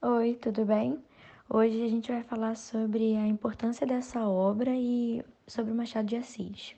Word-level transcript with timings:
Oi, 0.00 0.36
tudo 0.36 0.64
bem? 0.64 1.02
Hoje 1.50 1.82
a 1.82 1.88
gente 1.88 2.12
vai 2.12 2.22
falar 2.22 2.54
sobre 2.54 3.16
a 3.16 3.26
importância 3.26 3.84
dessa 3.84 4.28
obra 4.28 4.70
e 4.72 5.24
sobre 5.44 5.74
Machado 5.74 6.06
de 6.06 6.14
Assis. 6.14 6.76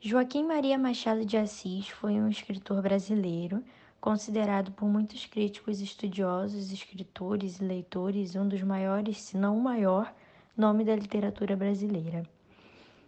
Joaquim 0.00 0.42
Maria 0.42 0.76
Machado 0.76 1.24
de 1.24 1.36
Assis 1.36 1.88
foi 1.88 2.14
um 2.14 2.28
escritor 2.28 2.82
brasileiro, 2.82 3.62
considerado 4.00 4.72
por 4.72 4.88
muitos 4.88 5.26
críticos 5.26 5.80
estudiosos, 5.80 6.72
escritores 6.72 7.60
e 7.60 7.64
leitores 7.64 8.34
um 8.34 8.48
dos 8.48 8.64
maiores, 8.64 9.22
se 9.22 9.36
não 9.36 9.56
o 9.56 9.62
maior, 9.62 10.12
nome 10.56 10.82
da 10.82 10.96
literatura 10.96 11.54
brasileira. 11.54 12.24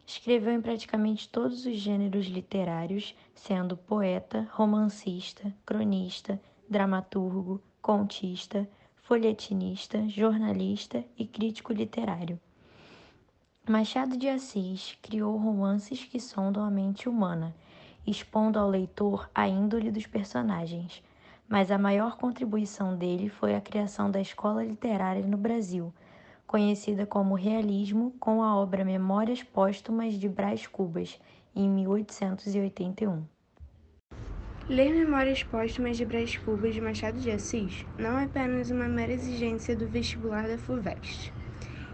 Escreveu 0.06 0.52
em 0.52 0.62
praticamente 0.62 1.28
todos 1.28 1.66
os 1.66 1.74
gêneros 1.74 2.26
literários, 2.26 3.12
sendo 3.34 3.76
poeta, 3.76 4.48
romancista, 4.52 5.52
cronista, 5.66 6.40
dramaturgo, 6.68 7.62
contista, 7.80 8.68
folhetinista, 8.96 10.06
jornalista 10.08 11.04
e 11.16 11.26
crítico 11.26 11.72
literário. 11.72 12.38
Machado 13.68 14.16
de 14.16 14.28
Assis 14.28 14.98
criou 15.02 15.36
romances 15.36 16.04
que 16.04 16.20
sondam 16.20 16.64
a 16.64 16.70
mente 16.70 17.08
humana, 17.08 17.54
expondo 18.06 18.58
ao 18.58 18.68
leitor 18.68 19.30
a 19.34 19.48
índole 19.48 19.90
dos 19.90 20.06
personagens, 20.06 21.02
mas 21.48 21.70
a 21.70 21.78
maior 21.78 22.16
contribuição 22.16 22.96
dele 22.96 23.28
foi 23.28 23.54
a 23.54 23.60
criação 23.60 24.10
da 24.10 24.20
escola 24.20 24.64
literária 24.64 25.26
no 25.26 25.36
Brasil, 25.36 25.92
conhecida 26.46 27.06
como 27.06 27.34
realismo, 27.34 28.14
com 28.20 28.42
a 28.42 28.56
obra 28.56 28.84
Memórias 28.84 29.42
Póstumas 29.42 30.14
de 30.14 30.28
Brás 30.28 30.66
Cubas, 30.66 31.18
em 31.54 31.68
1881. 31.68 33.37
Ler 34.68 34.92
Memórias 34.92 35.42
Póstumas 35.42 35.96
de 35.96 36.04
Brás 36.04 36.36
Cubas 36.36 36.74
de 36.74 36.80
Machado 36.82 37.18
de 37.18 37.30
Assis 37.30 37.86
não 37.98 38.18
é 38.18 38.24
apenas 38.24 38.70
uma 38.70 38.86
mera 38.86 39.14
exigência 39.14 39.74
do 39.74 39.88
vestibular 39.88 40.46
da 40.46 40.58
FUVEST. 40.58 41.32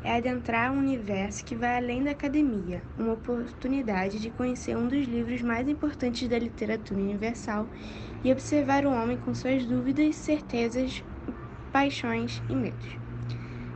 É 0.02 0.16
adentrar 0.16 0.72
um 0.72 0.78
universo 0.78 1.44
que 1.44 1.54
vai 1.54 1.76
além 1.76 2.02
da 2.02 2.10
academia, 2.10 2.82
uma 2.98 3.12
oportunidade 3.12 4.18
de 4.18 4.28
conhecer 4.28 4.76
um 4.76 4.88
dos 4.88 5.06
livros 5.06 5.40
mais 5.40 5.68
importantes 5.68 6.26
da 6.26 6.36
literatura 6.36 6.98
universal 6.98 7.68
e 8.24 8.32
observar 8.32 8.84
o 8.84 8.90
homem 8.90 9.18
com 9.18 9.32
suas 9.32 9.64
dúvidas, 9.64 10.16
certezas, 10.16 11.04
paixões 11.72 12.42
e 12.50 12.56
medos. 12.56 12.98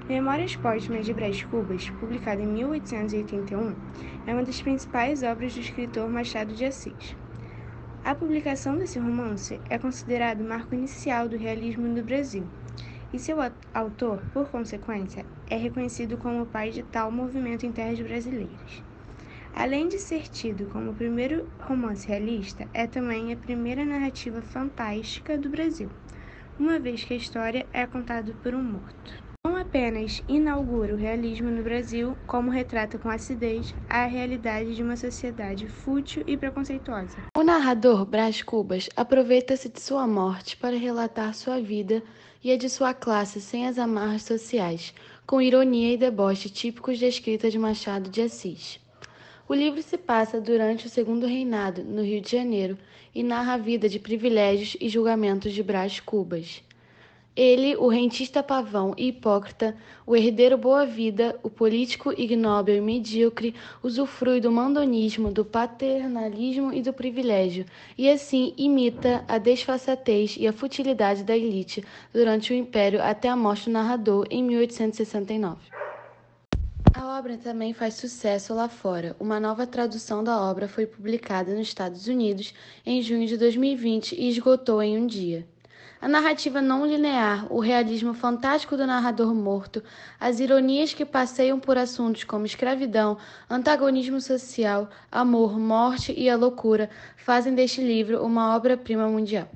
Memórias 0.09 0.57
Póstumas 0.57 1.07
de 1.07 1.15
Brás 1.15 1.41
Cubas, 1.45 1.89
publicado 2.01 2.43
em 2.43 2.49
1881, 2.49 3.77
é 4.27 4.33
uma 4.33 4.43
das 4.43 4.61
principais 4.61 5.23
obras 5.23 5.55
do 5.55 5.61
escritor 5.61 6.11
Machado 6.11 6.53
de 6.53 6.65
Assis. 6.65 7.17
A 8.05 8.15
publicação 8.15 8.79
desse 8.79 8.99
romance 8.99 9.61
é 9.69 9.79
considerado 9.79 10.41
o 10.41 10.49
marco 10.49 10.75
inicial 10.75 11.29
do 11.29 11.37
realismo 11.37 11.87
no 11.87 12.03
Brasil, 12.03 12.49
e 13.13 13.19
seu 13.19 13.39
autor, 13.75 14.23
por 14.33 14.49
consequência, 14.51 15.27
é 15.51 15.57
reconhecido 15.57 16.17
como 16.17 16.43
o 16.43 16.47
pai 16.47 16.71
de 16.71 16.83
tal 16.83 17.11
movimento 17.11 17.67
em 17.67 17.73
terras 17.73 18.01
brasileiras. 18.01 18.83
Além 19.53 19.89
de 19.89 19.99
ser 19.99 20.29
tido 20.29 20.67
como 20.67 20.93
o 20.93 20.95
primeiro 20.95 21.51
romance 21.61 22.07
realista, 22.07 22.69
é 22.73 22.87
também 22.87 23.33
a 23.33 23.37
primeira 23.37 23.85
narrativa 23.85 24.41
fantástica 24.41 25.37
do 25.37 25.51
Brasil, 25.51 25.91
uma 26.59 26.79
vez 26.79 27.05
que 27.05 27.15
a 27.15 27.17
história 27.17 27.67
é 27.73 27.87
contada 27.87 28.33
por 28.43 28.55
um 28.55 28.63
morto 28.63 29.29
apenas 29.69 30.23
inaugura 30.27 30.95
o 30.95 30.97
realismo 30.97 31.51
no 31.51 31.63
Brasil, 31.63 32.17
como 32.27 32.51
retrata 32.51 32.99
com 32.99 33.11
acidez 33.11 33.75
a 33.89 34.07
realidade 34.07 34.75
de 34.75 34.83
uma 34.83 34.97
sociedade 34.97 35.69
fútil 35.69 36.23
e 36.27 36.37
preconceituosa. 36.37 37.17
O 37.49 37.51
narrador 37.51 38.05
Brás 38.05 38.43
Cubas 38.43 38.91
aproveita-se 38.95 39.71
de 39.71 39.81
sua 39.81 40.07
morte 40.07 40.55
para 40.55 40.77
relatar 40.77 41.35
sua 41.35 41.59
vida 41.59 42.03
e 42.45 42.53
a 42.53 42.59
de 42.59 42.69
sua 42.69 42.93
classe 42.93 43.41
sem 43.41 43.67
as 43.67 43.79
amarras 43.79 44.25
sociais, 44.25 44.93
com 45.27 45.41
ironia 45.41 45.95
e 45.95 45.97
deboche 45.97 46.51
típicos 46.51 47.01
da 47.01 47.07
escrita 47.07 47.51
de 47.51 47.59
Machado 47.59 48.11
de 48.11 48.21
Assis. 48.21 48.79
O 49.49 49.55
livro 49.55 49.83
se 49.83 49.97
passa 49.97 50.39
durante 50.43 50.87
o 50.87 50.91
Segundo 50.91 51.27
Reinado, 51.27 51.83
no 51.83 52.03
Rio 52.03 52.21
de 52.21 52.31
Janeiro, 52.31 52.77
e 53.15 53.23
narra 53.23 53.55
a 53.55 53.57
vida 53.57 53.89
de 53.89 53.99
privilégios 53.99 54.77
e 54.79 54.87
julgamentos 54.91 55.55
de 55.55 55.63
Brás 55.63 56.01
Cubas. 56.01 56.63
Ele, 57.39 57.77
o 57.77 57.87
rentista 57.87 58.43
pavão 58.43 58.93
e 58.97 59.11
hipócrita, 59.11 59.77
o 60.05 60.17
herdeiro 60.17 60.59
boa-vida, 60.59 61.39
o 61.41 61.49
político 61.49 62.13
ignóbil 62.21 62.75
e 62.75 62.81
medíocre, 62.81 63.55
usufrui 63.81 64.41
do 64.41 64.51
mandonismo, 64.51 65.31
do 65.31 65.45
paternalismo 65.45 66.75
e 66.75 66.83
do 66.83 66.93
privilégio, 66.93 67.65
e 67.97 68.11
assim 68.11 68.53
imita 68.57 69.25
a 69.29 69.39
desfaçatez 69.39 70.35
e 70.37 70.49
a 70.49 70.53
futilidade 70.53 71.23
da 71.23 71.37
elite 71.37 71.85
durante 72.13 72.53
o 72.53 72.57
Império 72.57 73.01
até 73.01 73.29
a 73.29 73.37
morte 73.37 73.67
do 73.67 73.71
narrador 73.71 74.27
em 74.29 74.43
1869. 74.43 75.61
A 76.93 77.19
obra 77.21 77.39
também 77.39 77.73
faz 77.73 77.95
sucesso 77.95 78.53
lá 78.53 78.69
fora. 78.69 79.15
Uma 79.21 79.39
nova 79.39 79.65
tradução 79.65 80.25
da 80.25 80.41
obra 80.41 80.67
foi 80.67 80.87
publicada 80.87 81.55
nos 81.55 81.69
Estados 81.69 82.09
Unidos 82.09 82.53
em 82.85 83.01
junho 83.01 83.29
de 83.29 83.37
2020 83.37 84.17
e 84.17 84.29
esgotou 84.29 84.83
em 84.83 84.99
um 84.99 85.07
dia. 85.07 85.47
A 86.01 86.07
narrativa 86.07 86.63
não 86.63 86.87
linear, 86.87 87.53
o 87.53 87.59
realismo 87.59 88.15
fantástico 88.15 88.77
do 88.77 88.87
narrador 88.87 89.35
morto, 89.35 89.83
as 90.21 90.39
ironias 90.39 90.95
que 90.95 91.05
passeiam 91.05 91.59
por 91.59 91.77
assuntos 91.77 92.23
como 92.23 92.47
escravidão, 92.47 93.19
antagonismo 93.51 94.21
social, 94.21 94.89
amor, 95.11 95.59
morte 95.59 96.15
e 96.17 96.31
a 96.31 96.37
loucura 96.37 96.89
fazem 97.17 97.53
deste 97.53 97.81
livro 97.81 98.25
uma 98.25 98.55
obra-prima 98.55 99.09
mundial. 99.09 99.49